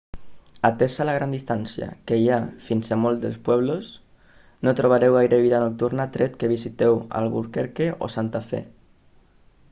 atesa 0.67 1.05
la 1.07 1.13
gran 1.15 1.33
distància 1.35 1.89
que 2.11 2.15
hi 2.21 2.23
ha 2.29 2.39
fins 2.69 2.87
a 2.95 2.97
molts 3.01 3.21
dels 3.25 3.35
pueblos 3.49 3.91
no 4.67 4.73
trobareu 4.79 5.17
gaire 5.17 5.39
vida 5.43 5.59
nocturna 5.65 6.07
tret 6.15 6.39
que 6.41 6.49
visiteu 6.55 6.97
albuquerque 7.21 7.91
o 8.09 8.09
santa 8.15 8.43
fe 8.49 8.63